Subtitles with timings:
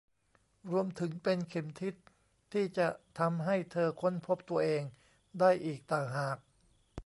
[0.69, 1.93] รวมถึงเป็นเข็มทิศ
[2.53, 2.87] ที่จะ
[3.19, 4.83] ทำให้เธอค้นพบตัวเอง
[5.39, 6.37] ได้อีกต่างหาก